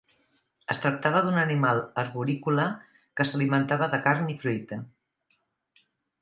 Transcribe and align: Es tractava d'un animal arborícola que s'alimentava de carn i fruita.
Es 0.73 0.79
tractava 0.85 1.19
d'un 1.25 1.35
animal 1.41 1.81
arborícola 2.03 2.65
que 3.21 3.27
s'alimentava 3.33 3.91
de 3.93 4.01
carn 4.07 4.33
i 4.37 4.37
fruita. 4.45 4.81